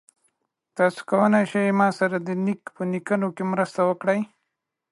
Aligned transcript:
تاسو 0.75 0.99
کولی 1.09 1.43
شئ 1.51 1.67
ما 1.79 1.87
سره 1.99 2.17
د 2.27 2.29
لیک 2.45 2.61
په 2.75 2.81
لیکلو 2.93 3.27
کې 3.35 3.43
مرسته 3.53 3.81
وکړئ؟ 3.85 4.19